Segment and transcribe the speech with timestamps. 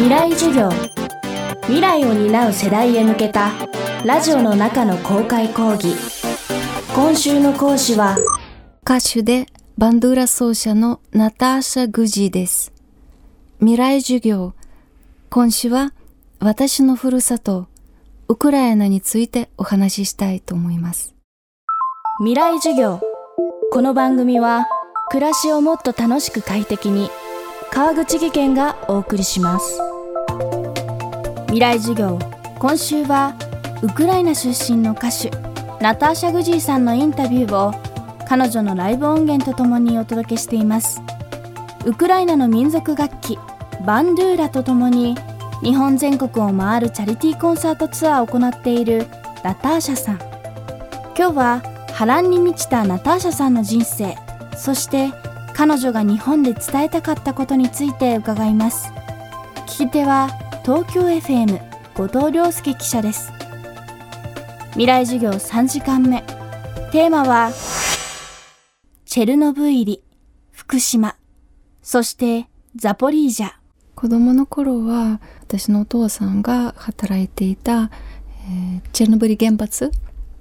[0.00, 0.70] 未来授業。
[1.64, 3.50] 未来を担う世代へ向けた
[4.02, 5.94] ラジオの中の公開講義。
[6.94, 8.16] 今週の講師は
[8.82, 9.44] 歌手で
[9.76, 12.72] バンドゥーラ奏者のナターシャ・グジーです。
[13.58, 14.54] 未来授業。
[15.28, 15.92] 今週は
[16.38, 17.68] 私のふるさと
[18.28, 21.14] ウクライナについてお話ししたいと思います。
[22.20, 23.02] 未来授業。
[23.70, 24.66] この番組は
[25.10, 27.10] 暮らしをもっと楽しく快適に
[27.70, 29.89] 川口義賢がお送りします
[31.50, 32.16] 未来授業
[32.60, 33.34] 今週は
[33.82, 35.30] ウクライナ出身の歌手
[35.82, 37.74] ナターシャ・グジーさんのインタビューを
[38.28, 41.02] 彼女のライブ音源とともにお届けしています。
[41.84, 43.36] ウクライナの民族楽器
[43.84, 45.16] バンドゥーラとともに
[45.60, 49.08] 日本全国を回るチャリティーコンサートツアーを行っている
[49.42, 50.18] ナターシャさん。
[51.18, 51.62] 今日は
[51.94, 54.16] 波乱に満ちたナターシャさんの人生
[54.56, 55.10] そして
[55.54, 58.92] 彼女が日本で伝えたかったことについて伺います。
[59.66, 60.28] 聞き手は
[60.62, 61.58] 東京 FM
[61.94, 63.32] 後藤亮介記者です。
[64.72, 66.22] 未来授業3時間目。
[66.92, 67.50] テーマは
[69.06, 70.02] チェルノブイリ
[70.52, 71.16] 福島。
[71.82, 73.52] そしてザポリージャ。
[73.94, 77.90] 子供の頃は私のお父さんが働いていた、
[78.46, 79.90] えー、チェルノブイリ原発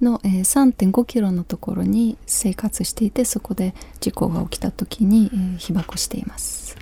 [0.00, 6.76] の、えー、3.5キロのところに生活していてそこで事故が起きた時に、えー、被爆しています、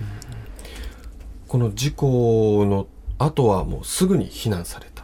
[1.47, 2.87] この事故の
[3.19, 5.03] 後はもうすぐに避難された。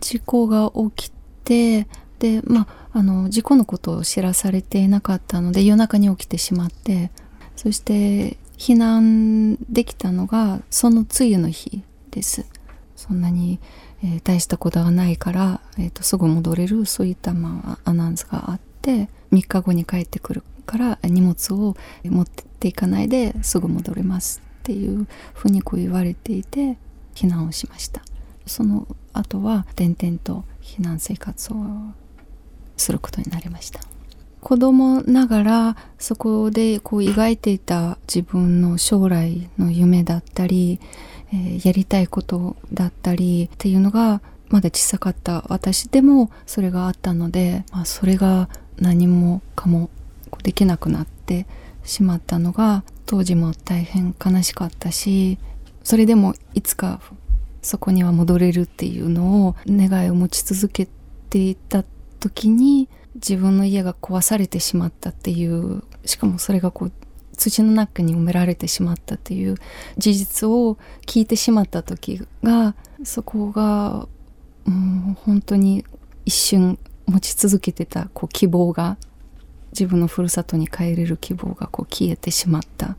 [0.00, 1.12] 事故が起き
[1.44, 1.86] て
[2.18, 7.10] でまああの事故のことを知らされていなかったので夜中に起きてしまって
[7.56, 12.46] そして避難できたのがその梅雨の日です。
[12.96, 13.60] そんなに
[14.02, 26.76] えー、大したことがないから、えーと、すぐ戻れるそういった、まあ、アナウンスがあって3日後に帰ってくるから荷物を持っていかないですぐ戻れますっていうふうにこう言われていて
[27.18, 28.02] 避難をしました。
[28.46, 31.56] その後は転々と避難生活を
[32.76, 33.80] することになりました。
[34.40, 40.80] 子供ながらそこでこう描いていた自分の将来の夢だったり
[41.32, 48.48] えー、やりたいことだったりっていうのがまだ小さかった私でもそれがあったので、まあ、それが
[48.78, 49.90] 何もかも
[50.42, 51.46] できなくなって
[51.84, 55.38] しまったのが当時も大変悲しかったし
[55.88, 57.00] それでもいつか
[57.62, 60.86] そこには戻れるっていうのを願いを持ち続け
[61.30, 61.82] ていた
[62.20, 66.92] 時に自分の家が壊されてしまったっていうしかもそれがこう
[67.38, 69.54] 土の中に埋められてしまったという
[69.96, 74.08] 事実を聞いてしまった時がそこが
[74.66, 75.86] もう本当に
[76.26, 78.98] 一瞬持ち続けてたこう希望が
[79.72, 82.98] 自分のふるさとに帰れる希望がこう消えてしまった。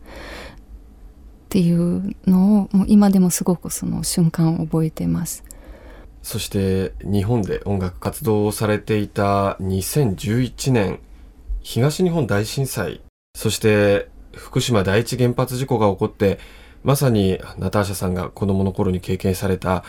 [1.50, 5.44] っていうのをもう今でもすごくその瞬間を覚えています。
[6.22, 11.00] そして日本で音楽活動をされていた2011年
[11.62, 13.02] 東日本大震災。
[13.36, 16.38] そして福島第一原発事故が起こって
[16.84, 19.84] まさにナターシャさんが子供の頃に経験されたあ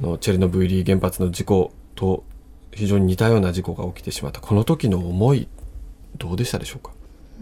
[0.00, 2.24] のチェルノブイリ原発の事故と
[2.72, 4.40] 非常に似たような事故が起きてしまった。
[4.40, 5.46] この時の思い
[6.18, 6.92] どうでしたでしょうか？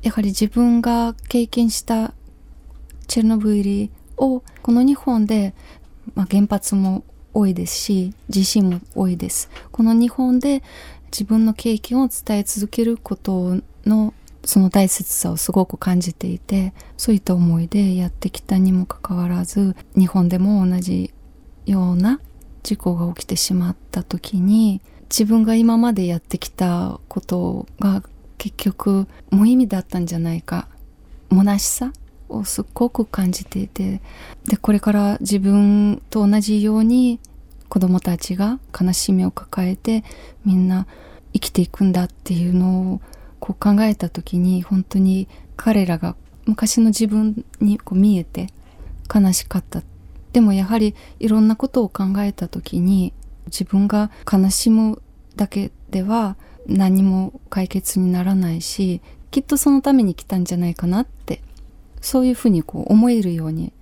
[0.02, 2.12] やはり自分が経験した
[3.06, 3.90] チェルノブイリ。
[4.22, 5.54] をこの日本で、
[6.14, 7.04] まあ、原発も
[7.34, 9.50] 多いですし地震も多いです。
[9.70, 10.62] この日本で
[11.10, 14.14] 自分の経験を伝え続けることの
[14.44, 21.12] その大切さをすごく感じていてそういった思いでやってきたにもかかわらず日本でも同じ
[21.64, 22.20] ような
[22.64, 28.02] 事故が起きてしまった時に自分が今までやってきたことが
[28.36, 30.68] 結局無意味だったんじゃないか。
[31.30, 31.92] 虚しさ
[32.32, 34.00] をすっごく感じていて
[34.46, 37.20] でこれから自分と同じように
[37.68, 40.04] 子供たちが悲しみを抱えて
[40.44, 40.86] みんな
[41.32, 43.00] 生きていくんだっていうのを
[43.40, 48.48] こう考えた時に本当に彼らが昔の自分にこう見えて
[49.12, 49.82] 悲しかった。
[50.32, 53.12] でもやはりいろんなことを考えた時に
[53.46, 55.02] 自分が悲しむ
[55.36, 56.36] だけでは
[56.66, 61.42] 何も解決にならないしきっとそのために来たんじゃないかなって
[62.02, 63.72] そういうふうにこう思えるように、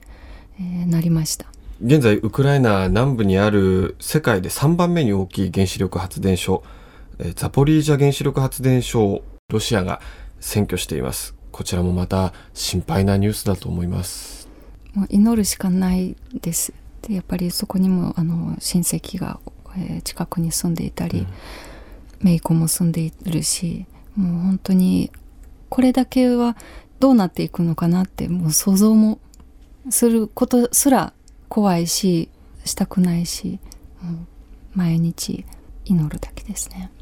[0.60, 1.46] えー、なりました。
[1.82, 6.62] 現在ウクライナ南部にある世界で3番目に大きい原子力発電所
[7.34, 10.00] ザポリージャ原子力発電所ロシアが
[10.40, 11.34] 占拠しています。
[11.52, 14.48] こちらもまた心配なニュースだと思います。
[14.94, 16.72] もう祈るしかないです。
[17.02, 19.38] でやっぱりそこにもあの親戚が、
[19.76, 21.26] えー、近くに住んでいたり、
[22.24, 25.10] うん、子も住んでいるしもう本当に
[25.68, 26.56] これだけは
[27.00, 29.18] どうなっていくのかなってもう想像も
[29.88, 31.14] することすら
[31.48, 32.28] 怖いし
[32.64, 33.58] したくないし、
[34.02, 34.28] うん、
[34.74, 35.46] 毎日
[35.86, 36.92] 祈るだけですね。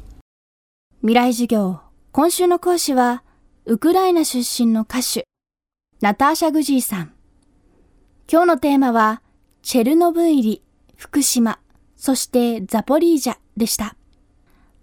[1.01, 1.81] 未来授業
[2.11, 3.23] 今週の講師は
[3.65, 5.27] ウクライナ出身の歌手
[6.01, 7.13] ナターシャ・グジーさん。
[8.31, 9.21] 今日のテーマは
[9.61, 10.63] チェルノブイリ
[10.95, 11.59] 福島
[11.97, 13.95] そしてザポリージャでした。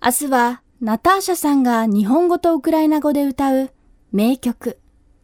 [0.05, 3.71] 明日はナターシャさんが日本語とウクライナ語で歌う
[4.13, 4.79] 名曲。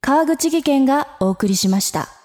[0.00, 2.17] 川口技研がお送りしました。